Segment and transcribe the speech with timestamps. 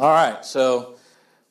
[0.00, 0.94] All right, so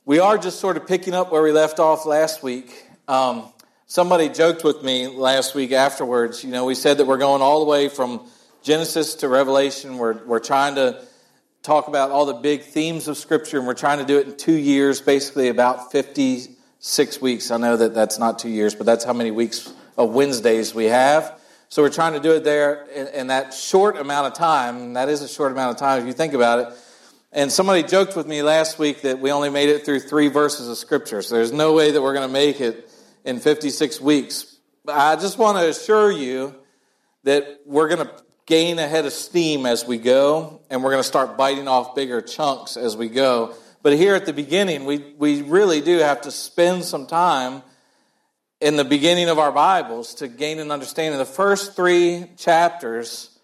[0.05, 2.83] we are just sort of picking up where we left off last week.
[3.07, 3.43] Um,
[3.85, 6.43] somebody joked with me last week afterwards.
[6.43, 8.27] You know, we said that we're going all the way from
[8.63, 9.99] Genesis to Revelation.
[9.99, 11.05] We're, we're trying to
[11.61, 14.35] talk about all the big themes of Scripture, and we're trying to do it in
[14.35, 17.51] two years, basically about 56 weeks.
[17.51, 20.85] I know that that's not two years, but that's how many weeks of Wednesdays we
[20.85, 21.39] have.
[21.69, 24.93] So we're trying to do it there in, in that short amount of time.
[24.93, 26.79] That is a short amount of time if you think about it.
[27.31, 30.67] And somebody joked with me last week that we only made it through three verses
[30.67, 31.21] of Scripture.
[31.21, 32.89] So there's no way that we're going to make it
[33.23, 34.57] in 56 weeks.
[34.83, 36.55] But I just want to assure you
[37.25, 38.11] that we're going to
[38.47, 41.93] gain a head of steam as we go, and we're going to start biting off
[41.93, 43.53] bigger chunks as we go.
[43.83, 47.61] But here at the beginning, we, we really do have to spend some time
[48.59, 51.19] in the beginning of our Bibles to gain an understanding.
[51.21, 53.38] Of the first three chapters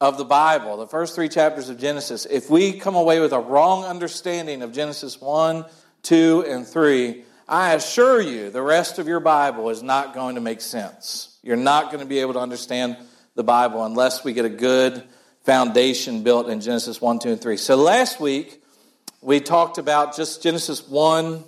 [0.00, 3.40] of the Bible, the first three chapters of Genesis, if we come away with a
[3.40, 5.64] wrong understanding of Genesis 1,
[6.02, 10.40] 2, and 3, I assure you the rest of your Bible is not going to
[10.40, 11.38] make sense.
[11.42, 12.96] You're not going to be able to understand
[13.34, 15.02] the Bible unless we get a good
[15.42, 17.56] foundation built in Genesis 1, 2, and 3.
[17.56, 18.62] So last week,
[19.20, 21.42] we talked about just Genesis 1,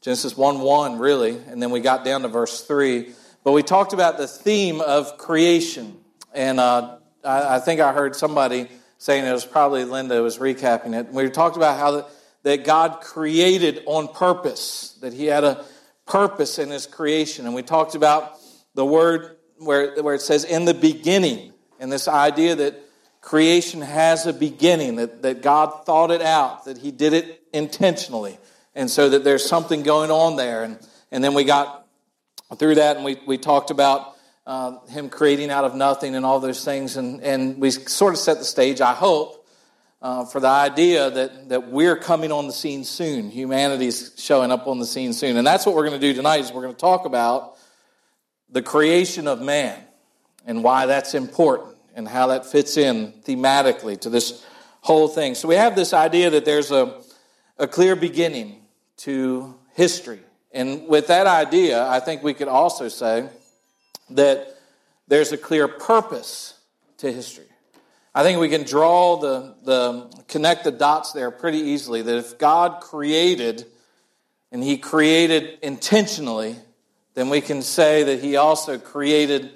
[0.00, 3.12] Genesis 1 1, really, and then we got down to verse 3.
[3.44, 5.98] But we talked about the theme of creation.
[6.32, 10.98] And uh, I, I, think I heard somebody saying it was probably Linda was recapping
[10.98, 11.12] it.
[11.12, 12.06] We talked about how the,
[12.42, 15.64] that God created on purpose, that He had a
[16.06, 17.46] purpose in His creation.
[17.46, 18.38] And we talked about
[18.74, 22.78] the word where, where it says, in the beginning, and this idea that
[23.20, 28.38] creation has a beginning, that, that God thought it out, that He did it intentionally,
[28.74, 30.64] and so that there's something going on there.
[30.64, 30.78] And,
[31.10, 31.86] and then we got
[32.56, 34.11] through that and we, we talked about
[34.46, 36.96] uh, him creating out of nothing and all those things.
[36.96, 39.46] And, and we sort of set the stage, I hope,
[40.00, 43.30] uh, for the idea that, that we're coming on the scene soon.
[43.30, 45.36] Humanity's showing up on the scene soon.
[45.36, 47.56] And that's what we're going to do tonight is we're going to talk about
[48.50, 49.78] the creation of man
[50.44, 54.44] and why that's important and how that fits in thematically to this
[54.80, 55.34] whole thing.
[55.36, 57.00] So we have this idea that there's a,
[57.58, 58.60] a clear beginning
[58.98, 60.20] to history.
[60.50, 63.28] And with that idea, I think we could also say
[64.16, 64.56] that
[65.08, 66.54] there's a clear purpose
[66.98, 67.46] to history.
[68.14, 72.38] I think we can draw the, the connect the dots there pretty easily that if
[72.38, 73.66] God created
[74.50, 76.56] and he created intentionally,
[77.14, 79.50] then we can say that he also created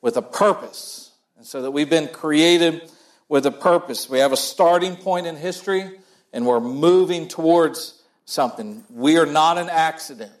[0.00, 1.12] with a purpose.
[1.36, 2.90] And so that we've been created
[3.28, 4.08] with a purpose.
[4.08, 5.98] We have a starting point in history
[6.32, 8.84] and we're moving towards something.
[8.90, 10.32] We are not an accident.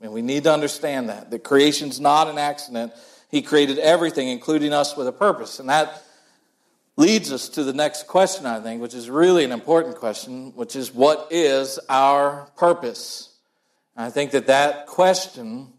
[0.00, 1.30] And we need to understand that.
[1.30, 2.92] That creation's not an accident.
[3.30, 5.58] He created everything, including us, with a purpose.
[5.58, 6.02] And that
[6.96, 10.76] leads us to the next question, I think, which is really an important question, which
[10.76, 13.36] is what is our purpose?
[13.96, 15.72] And I think that that question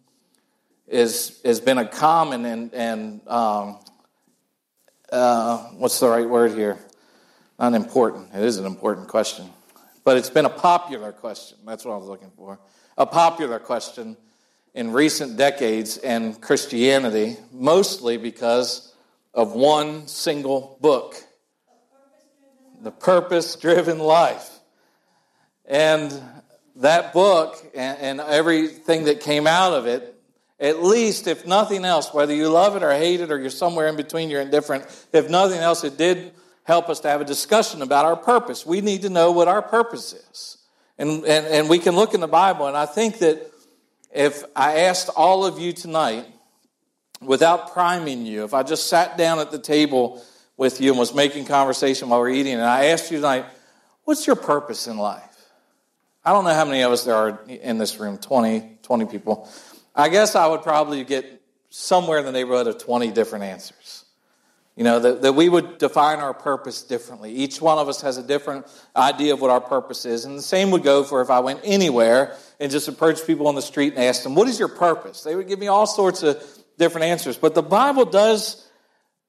[0.88, 3.80] is, has been a common and, and um,
[5.12, 6.78] uh, what's the right word here?
[7.58, 8.30] Not important.
[8.34, 9.50] It is an important question.
[10.04, 11.58] But it's been a popular question.
[11.66, 12.60] That's what I was looking for
[13.00, 14.18] a popular question
[14.74, 18.94] in recent decades in Christianity, mostly because
[19.34, 21.16] of one single book
[22.82, 24.60] The Purpose Driven Life.
[25.66, 26.22] And
[26.76, 30.16] that book and, and, everything that came out of it,
[30.60, 33.88] at least, if nothing else, whether you love it or hate it or you're somewhere
[33.88, 36.34] in between, you're indifferent, if nothing else, it did
[36.64, 38.66] help us to have a discussion about our purpose.
[38.66, 40.59] We need to know what our purpose is.
[41.00, 43.52] And, and, and we can look in the Bible, and I think that
[44.14, 46.28] if I asked all of you tonight,
[47.22, 50.22] without priming you, if I just sat down at the table
[50.58, 53.46] with you and was making conversation while we're eating, and I asked you tonight,
[54.04, 55.24] what's your purpose in life?
[56.26, 59.50] I don't know how many of us there are in this room 20, 20 people.
[59.96, 63.99] I guess I would probably get somewhere in the neighborhood of 20 different answers.
[64.80, 67.34] You know, that, that we would define our purpose differently.
[67.34, 70.24] Each one of us has a different idea of what our purpose is.
[70.24, 73.56] And the same would go for if I went anywhere and just approached people on
[73.56, 75.22] the street and asked them, What is your purpose?
[75.24, 76.42] They would give me all sorts of
[76.78, 77.38] different answers.
[77.38, 78.66] But the Bible does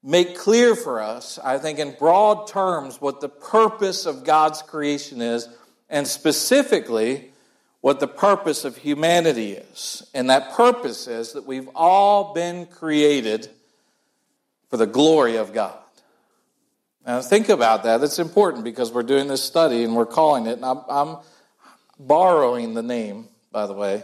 [0.01, 5.21] make clear for us, I think, in broad terms, what the purpose of God's creation
[5.21, 5.49] is,
[5.89, 7.33] and specifically
[7.81, 10.09] what the purpose of humanity is.
[10.13, 13.49] And that purpose is that we've all been created
[14.71, 15.77] for the glory of God.
[17.05, 17.99] Now, think about that.
[17.99, 21.17] That's important because we're doing this study and we're calling it, and I'm, I'm
[21.99, 24.03] borrowing the name, by the way.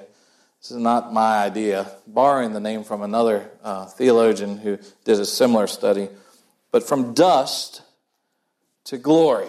[0.59, 5.25] This is not my idea, borrowing the name from another uh, theologian who did a
[5.25, 6.09] similar study.
[6.71, 7.81] But from dust
[8.87, 9.47] to glory.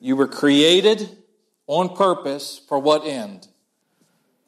[0.00, 1.16] You were created
[1.66, 3.46] on purpose for what end?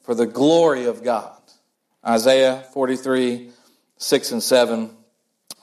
[0.03, 1.33] For the glory of God.
[2.07, 3.51] Isaiah 43,
[3.97, 4.96] 6 and 7.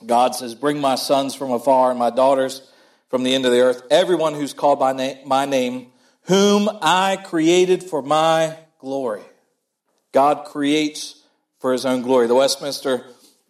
[0.06, 2.70] God says, Bring my sons from afar and my daughters
[3.08, 5.92] from the end of the earth, everyone who's called by na- my name,
[6.22, 9.22] whom I created for my glory.
[10.12, 11.22] God creates
[11.58, 12.26] for his own glory.
[12.26, 13.04] The Westminster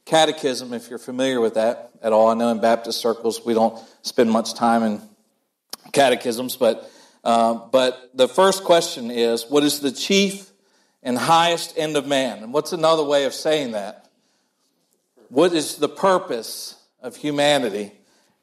[0.05, 3.79] Catechism, if you're familiar with that at all, I know in Baptist circles we don't
[4.03, 5.01] spend much time in
[5.93, 6.91] catechisms, but,
[7.23, 10.51] uh, but the first question is what is the chief
[11.03, 12.43] and highest end of man?
[12.43, 14.04] And what's another way of saying that?
[15.29, 17.93] What is the purpose of humanity?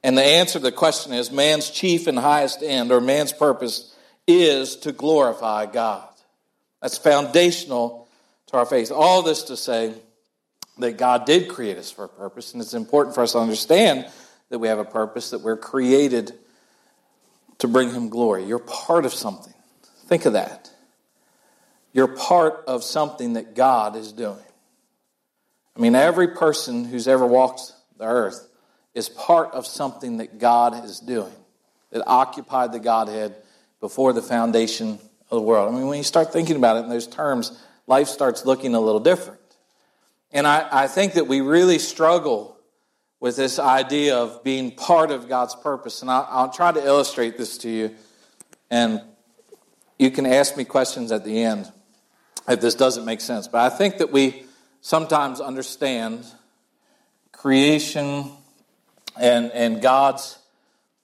[0.02, 3.94] And the answer to the question is man's chief and highest end, or man's purpose,
[4.26, 6.08] is to glorify God.
[6.80, 8.08] That's foundational
[8.48, 8.90] to our faith.
[8.90, 9.94] All this to say
[10.78, 14.06] that God did create us for a purpose, and it's important for us to understand
[14.48, 16.32] that we have a purpose, that we're created
[17.58, 18.44] to bring Him glory.
[18.44, 19.54] You're part of something.
[20.06, 20.70] Think of that.
[21.92, 24.38] You're part of something that God is doing.
[25.76, 28.48] I mean, every person who's ever walked the earth
[28.94, 31.32] is part of something that God is doing,
[31.90, 33.36] that occupied the Godhead
[33.80, 34.98] before the foundation
[35.30, 35.72] of the world.
[35.72, 38.80] I mean, when you start thinking about it in those terms, life starts looking a
[38.80, 39.40] little different.
[40.30, 42.56] And I, I think that we really struggle
[43.20, 46.02] with this idea of being part of God's purpose.
[46.02, 47.94] And I'll, I'll try to illustrate this to you.
[48.70, 49.00] And
[49.98, 51.70] you can ask me questions at the end
[52.48, 53.46] if this doesn't make sense.
[53.46, 54.44] But I think that we
[54.82, 56.26] sometimes understand
[57.30, 58.30] creation
[59.18, 60.38] and, and God's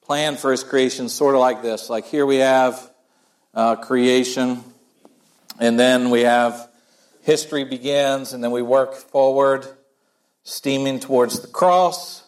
[0.03, 1.89] plan for his creation sort of like this.
[1.89, 2.91] Like here we have
[3.55, 4.63] uh, creation,
[5.59, 6.69] and then we have
[7.23, 9.67] history begins, and then we work forward,
[10.43, 12.23] steaming towards the cross.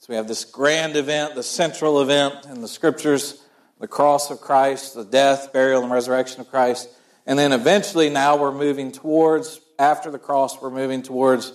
[0.00, 3.42] So we have this grand event, the central event in the scriptures,
[3.80, 6.88] the cross of Christ, the death, burial, and resurrection of Christ.
[7.26, 11.52] And then eventually now we're moving towards, after the cross, we're moving towards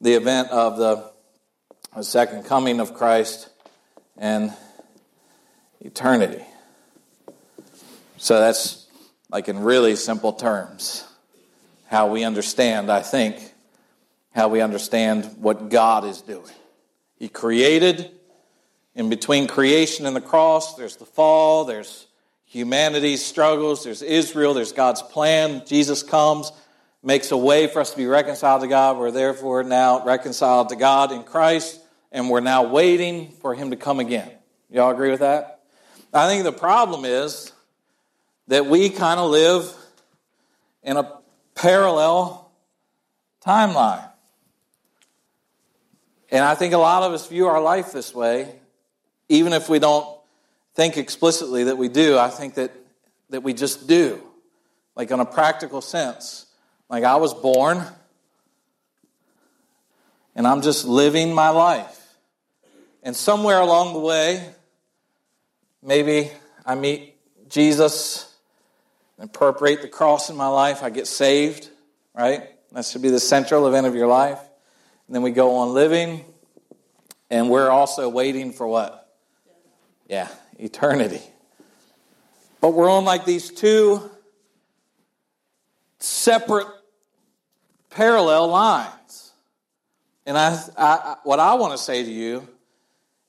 [0.00, 1.10] the event of the,
[1.94, 3.48] the second coming of Christ
[4.16, 4.52] and
[5.80, 6.44] eternity.
[8.16, 8.86] So that's
[9.30, 11.04] like in really simple terms
[11.86, 13.36] how we understand, I think,
[14.32, 16.44] how we understand what God is doing.
[17.18, 18.10] He created,
[18.94, 22.06] in between creation and the cross, there's the fall, there's
[22.46, 25.62] humanity's struggles, there's Israel, there's God's plan.
[25.66, 26.52] Jesus comes,
[27.02, 28.98] makes a way for us to be reconciled to God.
[28.98, 31.80] We're therefore now reconciled to God in Christ,
[32.12, 34.30] and we're now waiting for Him to come again.
[34.70, 35.60] Y'all agree with that?
[36.12, 37.52] I think the problem is
[38.48, 39.72] that we kind of live
[40.82, 41.18] in a
[41.54, 42.50] parallel
[43.44, 44.06] timeline.
[46.30, 48.54] And I think a lot of us view our life this way,
[49.28, 50.06] even if we don't
[50.74, 52.18] think explicitly that we do.
[52.18, 52.72] I think that,
[53.30, 54.22] that we just do,
[54.96, 56.46] like in a practical sense.
[56.90, 57.84] Like I was born,
[60.34, 61.96] and I'm just living my life.
[63.04, 64.44] And somewhere along the way,
[65.82, 66.32] maybe
[66.66, 67.14] I meet
[67.48, 68.34] Jesus
[69.16, 71.68] and appropriate the cross in my life, I get saved,
[72.12, 72.48] right?
[72.72, 74.40] That should be the central event of your life.
[75.06, 76.24] And then we go on living,
[77.30, 79.14] and we're also waiting for what?
[80.08, 80.28] Yeah,
[80.58, 81.22] eternity.
[82.60, 84.10] But we're on like these two
[86.00, 86.66] separate
[87.90, 89.32] parallel lines.
[90.26, 92.46] And I, I, what I want to say to you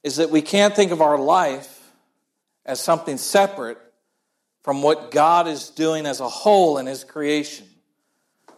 [0.03, 1.91] is that we can't think of our life
[2.65, 3.77] as something separate
[4.63, 7.68] from what God is doing as a whole in His creation.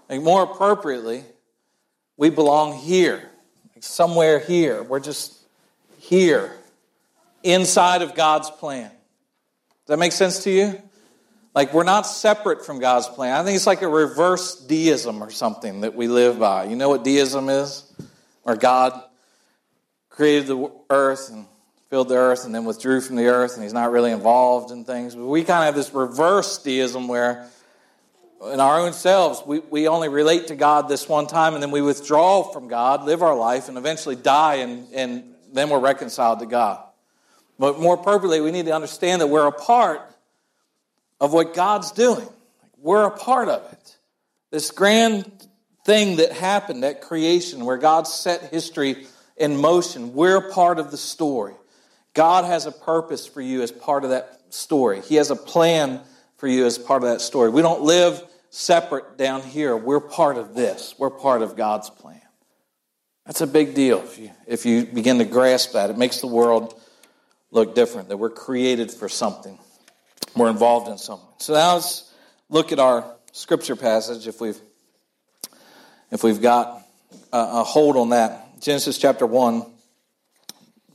[0.10, 1.24] Like more appropriately,
[2.18, 3.30] we belong here,
[3.74, 4.84] like somewhere here.
[4.84, 5.38] We're just
[6.00, 6.52] here,
[7.44, 8.90] inside of God's plan.
[8.90, 10.82] Does that make sense to you?
[11.56, 13.36] Like we're not separate from God's plan.
[13.36, 16.66] I think it's like a reverse deism or something that we live by.
[16.66, 17.92] You know what deism is?
[18.42, 19.00] Where God
[20.10, 21.46] created the earth and
[21.90, 24.84] filled the earth and then withdrew from the earth, and he's not really involved in
[24.84, 25.14] things.
[25.16, 27.48] But we kind of have this reverse deism where
[28.52, 31.72] in our own selves, we, we only relate to God this one time, and then
[31.72, 36.40] we withdraw from God, live our life, and eventually die, and, and then we're reconciled
[36.40, 36.84] to God.
[37.58, 40.13] But more appropriately, we need to understand that we're a part
[41.24, 42.28] of what God's doing.
[42.78, 43.98] We're a part of it.
[44.52, 45.32] This grand
[45.86, 50.98] thing that happened, that creation, where God set history in motion, we're part of the
[50.98, 51.54] story.
[52.14, 55.00] God has a purpose for you as part of that story.
[55.00, 56.02] He has a plan
[56.36, 57.50] for you as part of that story.
[57.50, 59.78] We don't live separate down here.
[59.78, 60.94] We're part of this.
[60.98, 62.20] We're part of God's plan.
[63.26, 65.90] That's a big deal if you, if you begin to grasp that.
[65.90, 66.78] It makes the world
[67.50, 69.58] look different, that we're created for something.
[70.36, 71.28] We're involved in something.
[71.38, 72.12] So now let's
[72.50, 74.60] look at our scripture passage if we've
[76.12, 76.82] if we've got
[77.32, 78.62] a, a hold on that.
[78.62, 79.66] Genesis chapter 1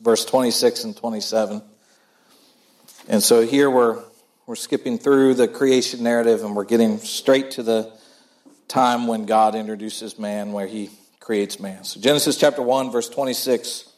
[0.00, 1.62] verse 26 and 27.
[3.08, 4.02] And so here we're
[4.46, 7.92] we're skipping through the creation narrative and we're getting straight to the
[8.66, 10.90] time when God introduces man where he
[11.20, 11.84] creates man.
[11.84, 13.92] So Genesis chapter 1 verse 26.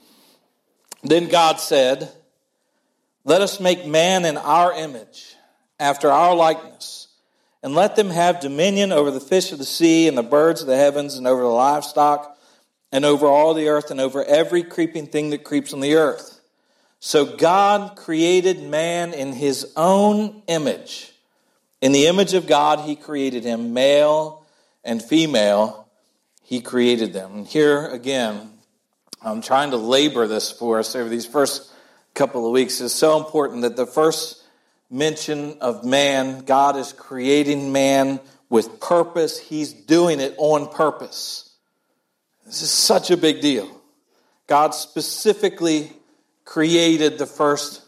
[1.03, 2.11] Then God said,
[3.31, 5.37] "Let us make man in our image,
[5.79, 7.07] after our likeness,
[7.63, 10.67] and let them have dominion over the fish of the sea and the birds of
[10.67, 12.37] the heavens and over the livestock
[12.91, 16.41] and over all the earth and over every creeping thing that creeps on the earth."
[16.99, 21.13] So God created man in his own image.
[21.81, 24.43] In the image of God, he created him, male
[24.83, 25.87] and female,
[26.43, 27.31] he created them.
[27.33, 28.59] And here again,
[29.23, 31.71] I'm trying to labor this for us over these first
[32.21, 32.83] couple of weeks.
[32.83, 34.45] is so important that the first
[34.91, 39.39] mention of man, God is creating man with purpose.
[39.39, 41.50] He's doing it on purpose.
[42.45, 43.71] This is such a big deal.
[44.47, 45.91] God specifically
[46.45, 47.81] created the first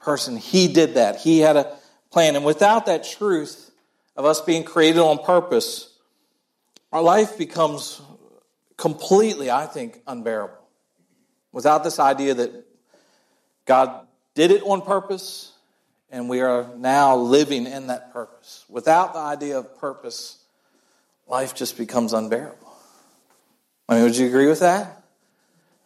[0.00, 0.36] person.
[0.36, 1.20] He did that.
[1.20, 1.76] He had a
[2.10, 2.34] plan.
[2.34, 3.70] And without that truth
[4.16, 5.96] of us being created on purpose,
[6.90, 8.02] our life becomes
[8.76, 10.58] completely, I think, unbearable.
[11.52, 12.65] Without this idea that
[13.66, 15.52] God did it on purpose
[16.10, 18.64] and we are now living in that purpose.
[18.68, 20.38] Without the idea of purpose,
[21.26, 22.72] life just becomes unbearable.
[23.88, 25.02] I mean, would you agree with that?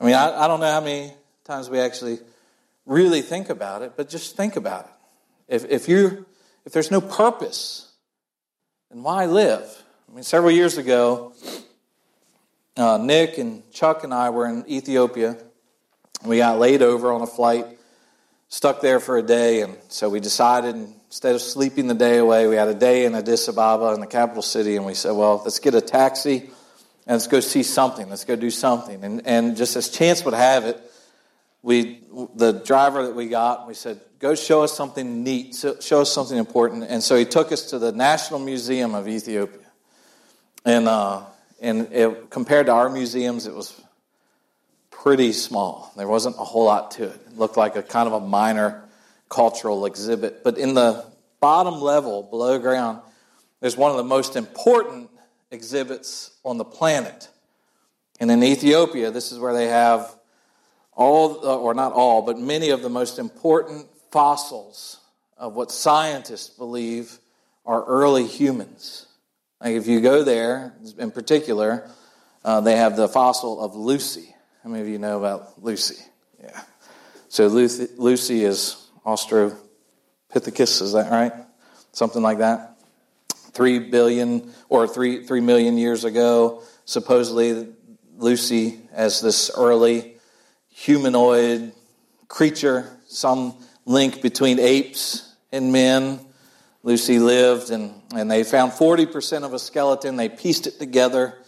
[0.00, 1.12] I mean, I, I don't know how many
[1.44, 2.18] times we actually
[2.86, 5.54] really think about it, but just think about it.
[5.56, 6.26] If, if, you,
[6.64, 7.90] if there's no purpose,
[8.90, 9.82] then why live?
[10.08, 11.32] I mean, several years ago,
[12.76, 15.36] uh, Nick and Chuck and I were in Ethiopia.
[16.24, 17.66] We got laid over on a flight,
[18.48, 22.46] stuck there for a day, and so we decided instead of sleeping the day away,
[22.46, 25.40] we had a day in Addis Ababa in the capital city, and we said, well,
[25.44, 26.50] let's get a taxi
[27.06, 28.08] and let's go see something.
[28.08, 29.02] Let's go do something.
[29.02, 30.80] And, and just as chance would have it,
[31.62, 32.02] we
[32.36, 36.38] the driver that we got we said go show us something neat show us something
[36.38, 39.58] important and so he took us to the national museum of ethiopia
[40.64, 41.22] and uh,
[41.60, 43.78] and it, compared to our museums it was
[45.02, 48.12] pretty small there wasn't a whole lot to it it looked like a kind of
[48.12, 48.82] a minor
[49.28, 51.04] cultural exhibit but in the
[51.40, 53.00] bottom level below ground
[53.60, 55.10] there's one of the most important
[55.50, 57.28] exhibits on the planet
[58.20, 60.14] and in ethiopia this is where they have
[61.00, 65.00] all, or not all, but many of the most important fossils
[65.38, 67.18] of what scientists believe
[67.64, 69.06] are early humans.
[69.62, 71.88] Like if you go there, in particular,
[72.44, 74.34] uh, they have the fossil of Lucy.
[74.62, 75.96] How many of you know about Lucy?
[76.38, 76.60] Yeah.
[77.30, 78.76] So Lucy, is
[79.06, 81.32] Australopithecus, is that right?
[81.92, 82.78] Something like that.
[83.52, 87.68] Three billion or three three million years ago, supposedly
[88.18, 90.16] Lucy, as this early
[90.68, 91.72] humanoid
[92.28, 93.54] creature, some
[93.86, 96.20] link between apes and men.
[96.82, 100.16] Lucy lived, and, and they found 40% of a skeleton.
[100.16, 101.38] They pieced it together,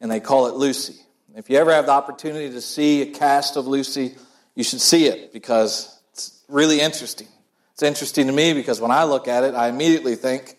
[0.00, 1.00] and they call it Lucy.
[1.36, 4.16] If you ever have the opportunity to see a cast of Lucy,
[4.56, 7.28] you should see it because it's really interesting.
[7.72, 10.56] It's interesting to me because when I look at it, I immediately think,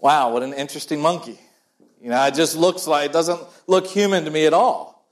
[0.00, 1.38] wow, what an interesting monkey.
[2.00, 5.06] You know, it just looks like, it doesn't look human to me at all.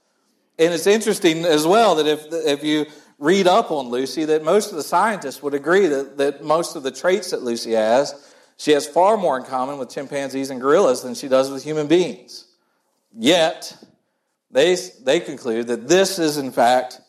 [0.59, 2.87] And it's interesting as well that if, if you
[3.19, 6.83] read up on Lucy, that most of the scientists would agree that, that most of
[6.83, 8.15] the traits that Lucy has,
[8.57, 11.89] she has far more in common with chimpanzees and gorillas than she does with human
[11.89, 12.47] beings.
[13.15, 13.77] Yet,
[14.53, 17.01] they, they conclude that this is, in fact,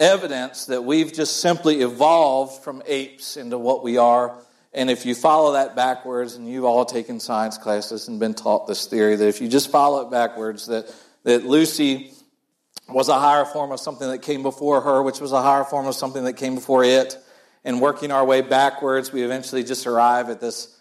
[0.00, 4.38] evidence that we've just simply evolved from apes into what we are.
[4.72, 8.66] And if you follow that backwards, and you've all taken science classes and been taught
[8.66, 10.92] this theory, that if you just follow it backwards, that,
[11.24, 12.12] that Lucy
[12.88, 15.86] was a higher form of something that came before her, which was a higher form
[15.86, 17.16] of something that came before it.
[17.62, 20.78] And working our way backwards, we eventually just arrive at this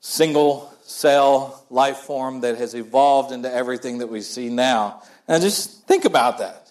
[0.00, 5.02] single cell life form that has evolved into everything that we see now.
[5.28, 6.70] Now, just think about that.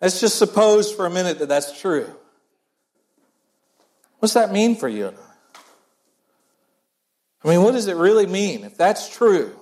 [0.00, 2.08] Let's just suppose for a minute that that's true.
[4.18, 5.14] What's that mean for you
[7.42, 9.56] I mean, what does it really mean if that's true?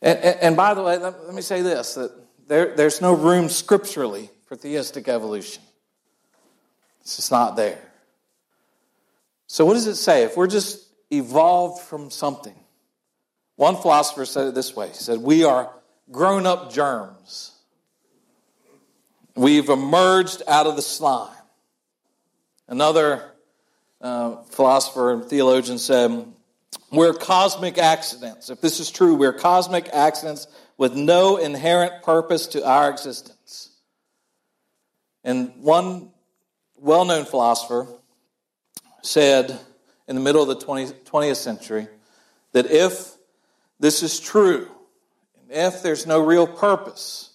[0.00, 2.12] And, and, and by the way, let, let, me say this that
[2.46, 5.62] there, there's no room scripturally for theistic evolution.
[7.00, 7.87] It's just not there.
[9.48, 10.24] So, what does it say?
[10.24, 12.54] If we're just evolved from something,
[13.56, 15.72] one philosopher said it this way He said, We are
[16.12, 17.52] grown up germs.
[19.34, 21.34] We've emerged out of the slime.
[22.66, 23.24] Another
[24.00, 26.26] uh, philosopher and theologian said,
[26.92, 28.50] We're cosmic accidents.
[28.50, 33.70] If this is true, we're cosmic accidents with no inherent purpose to our existence.
[35.24, 36.10] And one
[36.76, 37.88] well known philosopher
[39.02, 39.58] said
[40.06, 41.88] in the middle of the 20th century
[42.52, 43.14] that if
[43.78, 44.68] this is true,
[45.40, 47.30] and if there's no real purpose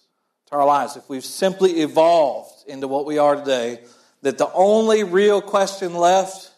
[0.48, 3.80] to our lives, if we've simply evolved into what we are today,
[4.22, 6.52] that the only real question left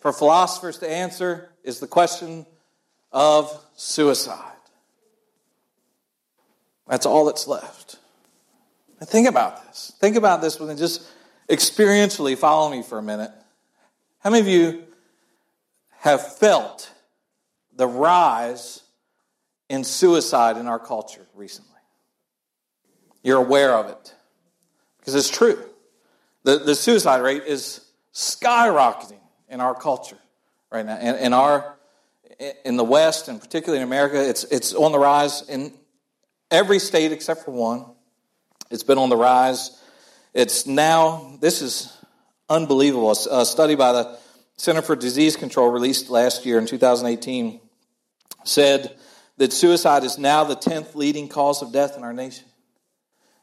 [0.00, 2.46] for philosophers to answer is the question
[3.12, 4.46] of suicide.
[6.86, 7.96] That's all that's left.
[8.98, 9.92] And think about this.
[10.00, 11.06] Think about this and just
[11.48, 13.30] experientially follow me for a minute.
[14.20, 14.84] How many of you
[16.00, 16.92] have felt
[17.74, 18.82] the rise
[19.70, 21.70] in suicide in our culture recently?
[23.22, 24.14] You're aware of it
[24.98, 25.58] because it's true.
[26.42, 30.18] The, the suicide rate is skyrocketing in our culture
[30.70, 30.98] right now.
[30.98, 31.76] In, in, our,
[32.64, 35.72] in the West, and particularly in America, it's, it's on the rise in
[36.50, 37.86] every state except for one.
[38.70, 39.82] It's been on the rise.
[40.34, 41.96] It's now, this is
[42.50, 43.12] unbelievable.
[43.12, 44.18] A study by the
[44.56, 47.60] Center for Disease Control, released last year in 2018,
[48.44, 48.94] said
[49.38, 52.44] that suicide is now the 10th leading cause of death in our nation.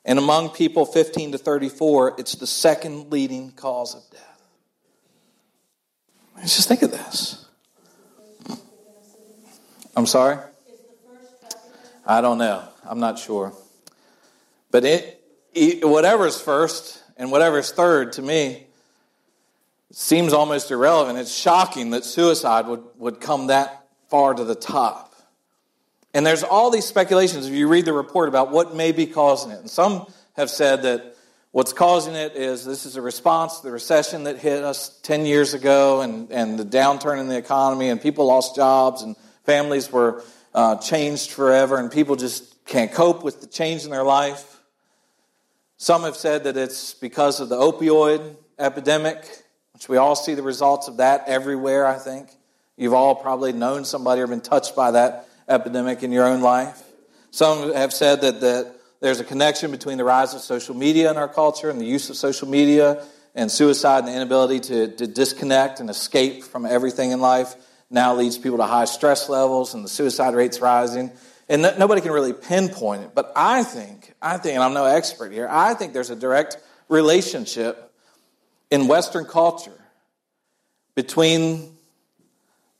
[0.05, 4.47] And among people 15 to 34, it's the second leading cause of death.
[6.35, 7.45] Let's just think of this.
[9.95, 10.37] I'm sorry?
[12.05, 12.63] I don't know.
[12.85, 13.53] I'm not sure.
[14.69, 15.19] But it,
[15.83, 18.66] whatever's first and whatever's third to me
[19.91, 21.17] seems almost irrelevant.
[21.17, 25.15] It's shocking that suicide would, would come that far to the top.
[26.13, 29.51] And there's all these speculations if you read the report about what may be causing
[29.51, 29.59] it.
[29.59, 31.15] And some have said that
[31.51, 35.25] what's causing it is this is a response to the recession that hit us 10
[35.25, 39.91] years ago and, and the downturn in the economy, and people lost jobs and families
[39.91, 44.59] were uh, changed forever, and people just can't cope with the change in their life.
[45.77, 49.25] Some have said that it's because of the opioid epidemic,
[49.77, 52.29] which we all see the results of that everywhere, I think.
[52.77, 56.81] You've all probably known somebody or been touched by that epidemic in your own life.
[57.29, 61.17] Some have said that, that there's a connection between the rise of social media in
[61.17, 65.05] our culture and the use of social media and suicide and the inability to, to
[65.05, 67.53] disconnect and escape from everything in life
[67.91, 71.11] now leads people to high stress levels and the suicide rates rising.
[71.49, 73.11] And no, nobody can really pinpoint it.
[73.13, 76.57] But I think, I think, and I'm no expert here, I think there's a direct
[76.89, 77.86] relationship
[78.69, 79.79] in Western culture
[80.95, 81.75] between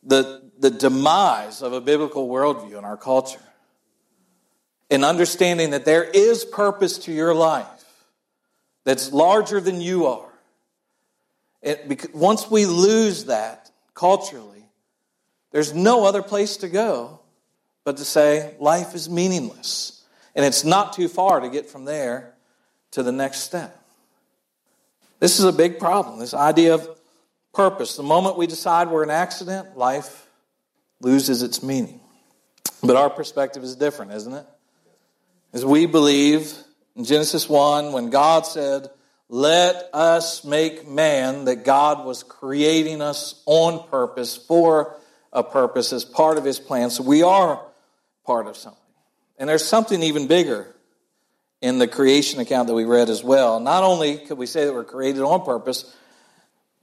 [0.04, 3.40] the, the demise of a biblical worldview in our culture
[4.90, 7.66] and understanding that there is purpose to your life
[8.86, 10.30] that's larger than you are.
[11.62, 14.66] It, once we lose that culturally,
[15.52, 17.20] there's no other place to go
[17.88, 20.04] but to say life is meaningless.
[20.36, 22.34] And it's not too far to get from there
[22.92, 23.77] to the next step.
[25.20, 26.88] This is a big problem, this idea of
[27.54, 27.96] purpose.
[27.96, 30.28] The moment we decide we're an accident, life
[31.02, 32.00] loses its meaning.
[32.84, 34.46] But our perspective is different, isn't it?
[35.54, 36.54] As we believe
[36.96, 38.90] in Genesis 1, when God said,
[39.28, 44.96] Let us make man, that God was creating us on purpose for
[45.34, 46.92] a purpose as part of his plan.
[46.92, 47.66] So we are
[48.24, 48.80] part of something.
[49.40, 50.76] And there's something even bigger
[51.62, 53.60] in the creation account that we read as well.
[53.60, 55.96] Not only could we say that we're created on purpose,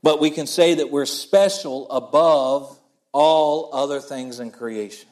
[0.02, 2.78] but we can say that we're special above
[3.12, 5.08] all other things in creation.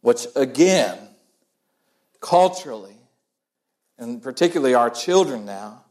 [0.00, 0.98] Which, again,
[2.20, 2.96] culturally,
[3.98, 5.84] and particularly our children now,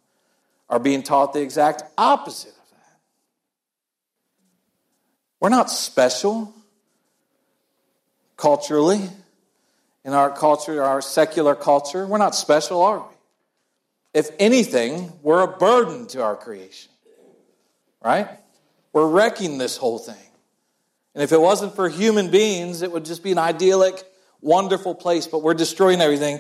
[0.70, 3.00] are being taught the exact opposite of that.
[5.40, 6.54] We're not special
[8.38, 9.10] culturally,
[10.04, 12.06] in our culture, our secular culture.
[12.08, 13.06] We're not special, are we?
[14.14, 16.92] If anything, we're a burden to our creation,
[18.04, 18.28] right?
[18.94, 20.16] We're wrecking this whole thing.
[21.14, 24.04] And if it wasn't for human beings, it would just be an idyllic
[24.42, 26.40] wonderful place, but we're destroying everything.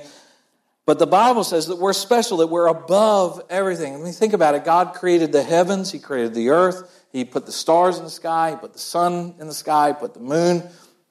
[0.86, 3.93] But the Bible says that we're special, that we're above everything.
[3.93, 7.45] When you think about it, God created the heavens, He created the earth, He put
[7.45, 10.19] the stars in the sky, He put the sun in the sky, He put the
[10.19, 10.63] moon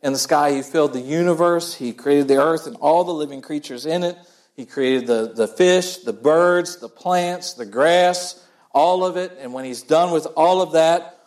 [0.03, 3.43] in the sky, He filled the universe, He created the earth and all the living
[3.43, 4.17] creatures in it.
[4.57, 9.37] He created the, the fish, the birds, the plants, the grass, all of it.
[9.41, 11.19] And when He's done with all of that,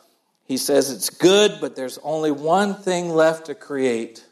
[0.46, 4.24] He says it's good, but there's only one thing left to create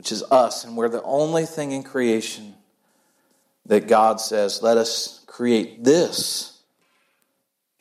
[0.00, 2.54] which is us, and we're the only thing in creation
[3.66, 6.58] that God says, let us create this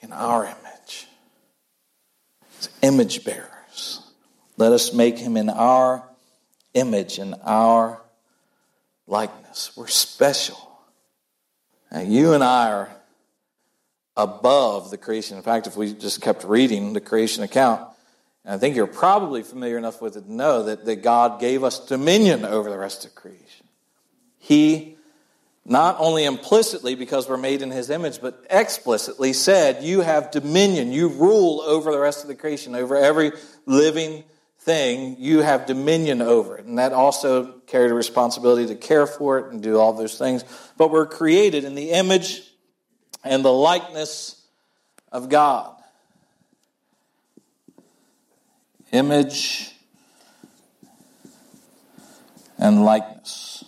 [0.01, 1.07] in our image.
[2.57, 3.49] It's image bearers.
[4.59, 6.03] Let us make him in our
[6.73, 8.01] image, in our
[9.07, 9.71] likeness.
[9.77, 10.57] We're special.
[11.89, 12.89] Now, you and I are
[14.17, 15.37] above the creation.
[15.37, 17.87] In fact, if we just kept reading the creation account,
[18.43, 21.63] and I think you're probably familiar enough with it to know that, that God gave
[21.63, 23.65] us dominion over the rest of creation.
[24.39, 24.97] He
[25.63, 30.91] not only implicitly because we're made in his image, but explicitly said, You have dominion.
[30.91, 33.31] You rule over the rest of the creation, over every
[33.65, 34.25] living
[34.69, 35.15] thing.
[35.17, 36.65] You have dominion over it.
[36.65, 40.43] And that also carried a responsibility to care for it and do all those things.
[40.77, 42.43] But we're created in the image
[43.23, 44.39] and the likeness
[45.11, 45.75] of God.
[48.91, 49.73] Image
[52.59, 53.63] and likeness.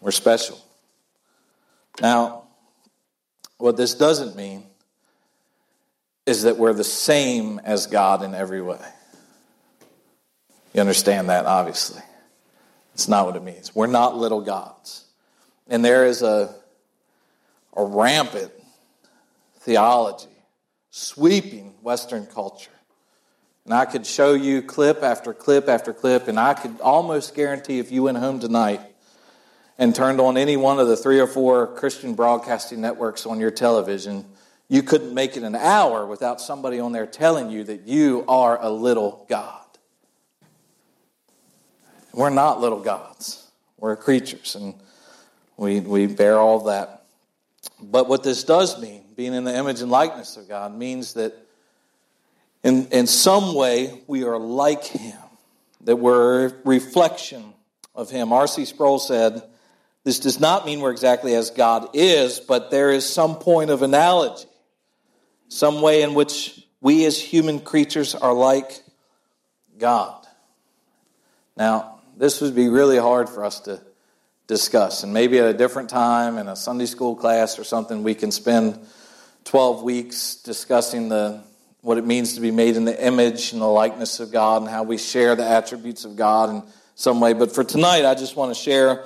[0.00, 0.58] We're special.
[2.00, 2.48] Now,
[3.56, 4.69] what this doesn't mean
[6.26, 8.80] is that we're the same as God in every way.
[10.72, 12.02] You understand that, obviously.
[12.94, 13.74] It's not what it means.
[13.74, 15.04] We're not little gods.
[15.68, 16.54] And there is a,
[17.76, 18.52] a rampant
[19.60, 20.28] theology
[20.90, 22.70] sweeping Western culture.
[23.64, 27.78] And I could show you clip after clip after clip, and I could almost guarantee
[27.78, 28.80] if you went home tonight
[29.78, 33.50] and turned on any one of the three or four Christian broadcasting networks on your
[33.50, 34.24] television,
[34.70, 38.56] you couldn't make it an hour without somebody on there telling you that you are
[38.62, 39.64] a little God.
[42.14, 44.74] We're not little gods, we're creatures, and
[45.56, 47.04] we, we bear all that.
[47.82, 51.34] But what this does mean, being in the image and likeness of God, means that
[52.62, 55.18] in, in some way we are like Him,
[55.82, 57.54] that we're a reflection
[57.94, 58.32] of Him.
[58.32, 58.66] R.C.
[58.66, 59.42] Sproul said,
[60.04, 63.82] this does not mean we're exactly as God is, but there is some point of
[63.82, 64.46] analogy,
[65.50, 68.82] some way in which we as human creatures are like
[69.76, 70.26] God.
[71.56, 73.80] Now, this would be really hard for us to
[74.46, 78.14] discuss, and maybe at a different time in a Sunday school class or something, we
[78.14, 78.78] can spend
[79.44, 81.42] 12 weeks discussing the
[81.82, 84.70] what it means to be made in the image and the likeness of God and
[84.70, 86.62] how we share the attributes of God in
[86.94, 87.32] some way.
[87.32, 89.04] But for tonight, I just want to share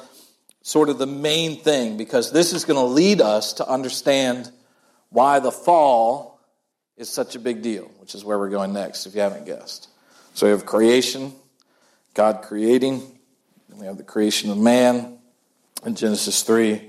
[0.63, 4.51] sort of the main thing because this is going to lead us to understand
[5.11, 6.34] why the fall
[6.97, 9.89] is such a big deal, which is where we're going next, if you haven't guessed.
[10.35, 11.33] So we have creation,
[12.15, 13.03] God creating,
[13.71, 15.19] and we have the creation of man.
[15.85, 16.81] In Genesis 3,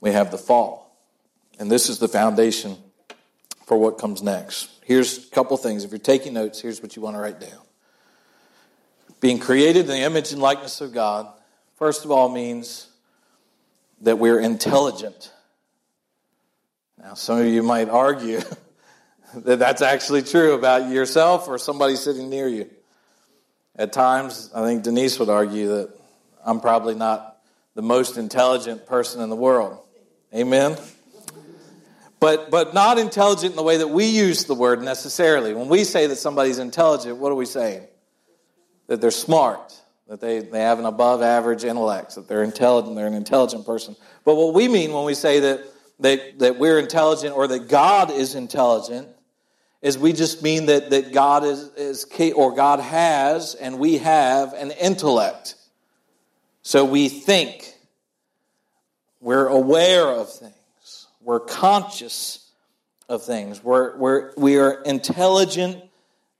[0.00, 0.96] we have the fall.
[1.58, 2.76] And this is the foundation
[3.66, 4.68] for what comes next.
[4.84, 5.84] Here's a couple things.
[5.84, 7.60] If you're taking notes, here's what you want to write down.
[9.20, 11.32] Being created in the image and likeness of God,
[11.76, 12.88] first of all, means
[14.02, 15.32] that we're intelligent.
[16.98, 18.40] Now, some of you might argue
[19.34, 22.68] that that's actually true about yourself or somebody sitting near you.
[23.76, 25.94] At times, I think Denise would argue that
[26.44, 27.38] I'm probably not
[27.74, 29.78] the most intelligent person in the world.
[30.34, 30.76] Amen?
[32.20, 35.54] But, but not intelligent in the way that we use the word necessarily.
[35.54, 37.86] When we say that somebody's intelligent, what are we saying?
[38.86, 43.06] That they're smart that they, they have an above average intellect, that they're intelligent, they're
[43.06, 43.96] an intelligent person.
[44.26, 45.64] But what we mean when we say that,
[46.00, 49.08] that, that we're intelligent or that God is intelligent
[49.82, 54.54] is we just mean that, that God is, is or God has and we have
[54.54, 55.56] an intellect.
[56.62, 57.74] So we think,
[59.20, 62.48] we're aware of things, we're conscious
[63.08, 65.82] of things, we're, we're, we are intelligent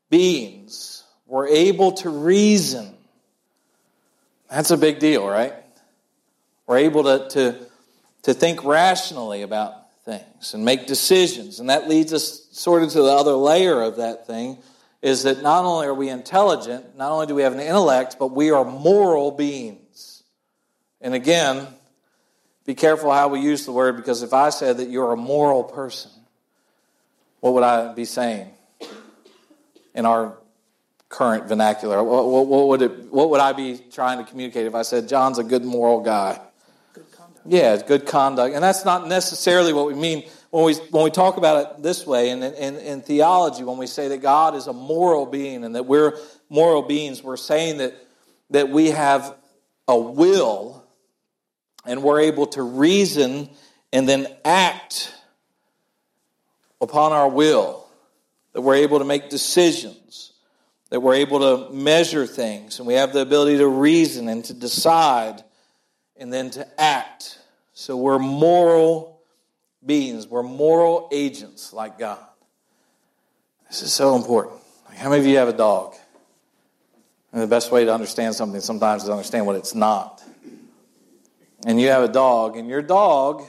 [0.09, 2.95] beings, we're able to reason.
[4.49, 5.55] That's a big deal, right?
[6.69, 7.67] We're able to, to,
[8.23, 11.61] to think rationally about things and make decisions.
[11.61, 14.59] And that leads us sort of to the other layer of that thing
[15.01, 18.29] is that not only are we intelligent, not only do we have an intellect, but
[18.29, 20.23] we are moral beings.
[21.01, 21.67] And again,
[22.65, 25.65] be careful how we use the word because if I said that you're a moral
[25.65, 26.12] person,
[27.41, 28.51] what would I be saying
[29.95, 30.38] in our
[31.09, 32.03] current vernacular?
[32.03, 35.09] What, what, what, would it, what would I be trying to communicate if I said
[35.09, 36.41] John's a good moral guy?
[37.45, 38.55] Yeah, good conduct.
[38.55, 42.07] And that's not necessarily what we mean when we, when we talk about it this
[42.07, 45.75] way in, in, in theology, when we say that God is a moral being and
[45.75, 46.19] that we're
[46.51, 47.95] moral beings, we're saying that,
[48.51, 49.35] that we have
[49.89, 50.85] a will
[51.87, 53.49] and we're able to reason
[53.93, 55.15] and then act
[56.81, 57.87] upon our will,
[58.53, 60.33] that we're able to make decisions
[60.93, 64.53] that we're able to measure things and we have the ability to reason and to
[64.53, 65.43] decide
[66.23, 67.41] and then to act.
[67.75, 69.21] So we're moral
[69.85, 70.29] beings.
[70.29, 72.25] We're moral agents like God.
[73.69, 74.61] This is so important.
[74.95, 75.97] How many of you have a dog?
[77.33, 80.23] And the best way to understand something sometimes is understand what it's not.
[81.67, 83.43] And you have a dog, and your dog,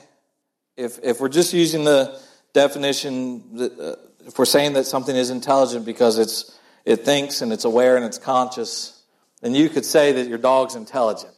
[0.75, 2.19] if, if we're just using the
[2.53, 7.53] definition, that, uh, if we're saying that something is intelligent because it's, it thinks and
[7.53, 8.99] it's aware and it's conscious,
[9.41, 11.32] then you could say that your dog's intelligent.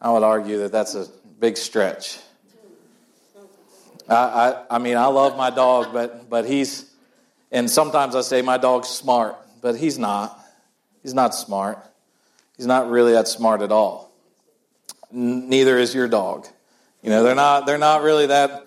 [0.00, 1.06] I would argue that that's a
[1.38, 2.18] big stretch.
[4.08, 6.90] I, I, I mean, I love my dog, but, but he's,
[7.52, 10.38] and sometimes I say my dog's smart, but he's not.
[11.02, 11.78] He's not smart.
[12.56, 14.12] He's not really that smart at all.
[15.12, 16.46] Neither is your dog.
[17.02, 18.66] You know, they're not, they're not really that,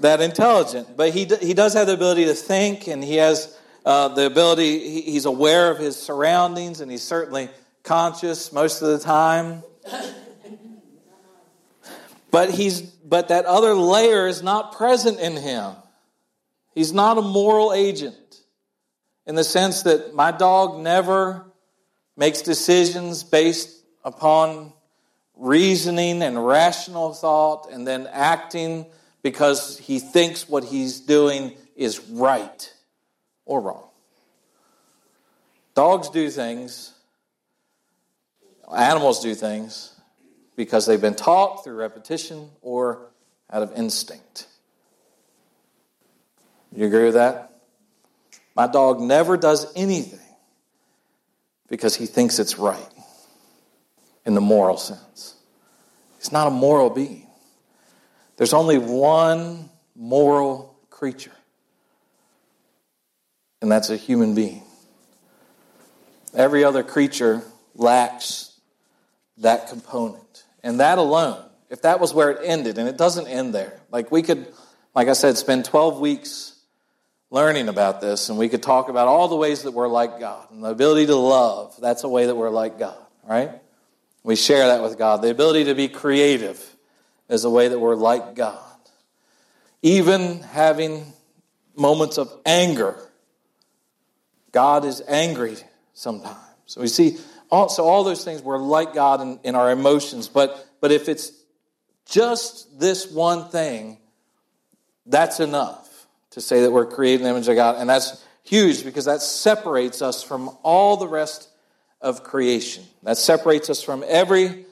[0.00, 4.08] that intelligent, but he, he does have the ability to think and he has uh,
[4.08, 7.48] the ability, he's aware of his surroundings and he's certainly
[7.82, 9.62] conscious most of the time.
[12.34, 15.76] But he's but that other layer is not present in him.
[16.74, 18.40] He's not a moral agent
[19.24, 21.46] in the sense that my dog never
[22.16, 23.70] makes decisions based
[24.04, 24.72] upon
[25.36, 28.86] reasoning and rational thought and then acting
[29.22, 32.74] because he thinks what he's doing is right
[33.44, 33.86] or wrong.
[35.76, 36.94] Dogs do things,
[38.68, 39.93] animals do things
[40.56, 43.10] because they've been taught through repetition or
[43.50, 44.46] out of instinct.
[46.74, 47.60] You agree with that?
[48.56, 50.18] My dog never does anything
[51.68, 52.78] because he thinks it's right
[54.24, 55.34] in the moral sense.
[56.18, 57.26] He's not a moral being.
[58.36, 61.32] There's only one moral creature,
[63.60, 64.62] and that's a human being.
[66.34, 67.42] Every other creature
[67.74, 68.52] lacks
[69.38, 70.43] that component.
[70.64, 74.10] And that alone, if that was where it ended, and it doesn't end there, like
[74.10, 74.52] we could,
[74.94, 76.58] like I said, spend 12 weeks
[77.30, 80.50] learning about this, and we could talk about all the ways that we're like God.
[80.50, 82.96] And the ability to love, that's a way that we're like God,
[83.28, 83.50] right?
[84.22, 85.20] We share that with God.
[85.20, 86.64] The ability to be creative
[87.28, 88.58] is a way that we're like God.
[89.82, 91.12] Even having
[91.76, 92.96] moments of anger,
[94.50, 95.58] God is angry
[95.92, 96.38] sometimes.
[96.64, 97.18] So we see
[97.54, 100.28] all, so all those things, we're like God in, in our emotions.
[100.28, 101.32] But, but if it's
[102.06, 103.98] just this one thing,
[105.06, 107.76] that's enough to say that we're created in the image of God.
[107.76, 111.48] And that's huge because that separates us from all the rest
[112.00, 112.84] of creation.
[113.04, 114.66] That separates us from every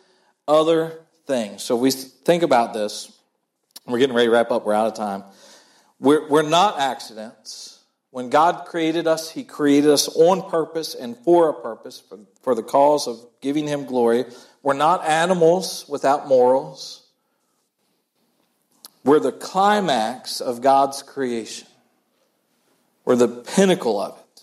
[0.47, 1.59] other thing.
[1.59, 3.17] So we think about this.
[3.87, 4.67] We're getting ready to wrap up.
[4.67, 5.25] We're out of time.
[5.99, 7.72] We're, we're not accidents.
[8.13, 12.55] When God created us, He created us on purpose and for a purpose, for, for
[12.55, 14.27] the cause of giving Him glory.
[14.63, 17.07] We're not animals without morals.
[19.03, 21.67] We're the climax of God's creation.
[23.07, 24.43] We're the pinnacle of it.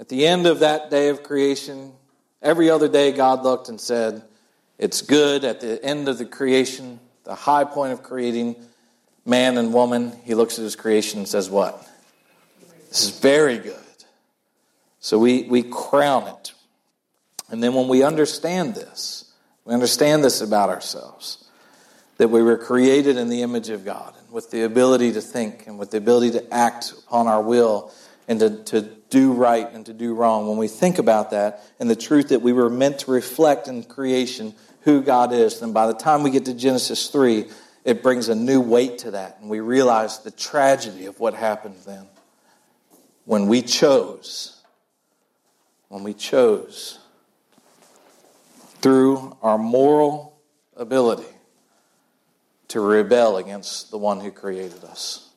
[0.00, 1.92] At the end of that day of creation,
[2.42, 4.24] every other day God looked and said,
[4.76, 5.44] It's good.
[5.44, 8.56] At the end of the creation, the high point of creating
[9.24, 11.88] man and woman, He looks at His creation and says, What?
[12.92, 13.74] This is very good.
[15.00, 16.52] So we, we crown it.
[17.48, 19.32] And then when we understand this,
[19.64, 21.42] we understand this about ourselves
[22.18, 25.66] that we were created in the image of God and with the ability to think
[25.66, 27.90] and with the ability to act upon our will
[28.28, 30.46] and to, to do right and to do wrong.
[30.46, 33.84] When we think about that and the truth that we were meant to reflect in
[33.84, 37.46] creation who God is, then by the time we get to Genesis 3,
[37.86, 39.38] it brings a new weight to that.
[39.40, 42.06] And we realize the tragedy of what happened then
[43.32, 44.60] when we chose,
[45.88, 46.98] when we chose
[48.82, 50.38] through our moral
[50.76, 51.34] ability
[52.68, 55.30] to rebel against the one who created us.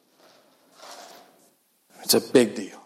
[2.03, 2.84] It's a big deal.